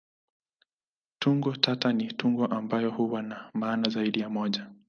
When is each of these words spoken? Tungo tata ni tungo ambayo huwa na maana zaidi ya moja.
Tungo 1.19 1.55
tata 1.55 1.93
ni 1.93 2.11
tungo 2.13 2.45
ambayo 2.45 2.91
huwa 2.91 3.21
na 3.21 3.51
maana 3.53 3.89
zaidi 3.89 4.19
ya 4.19 4.29
moja. 4.29 4.67